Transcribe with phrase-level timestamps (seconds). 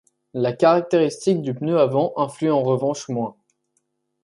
[0.33, 3.35] La caractéristiques du pneu avant influent en revanche moins.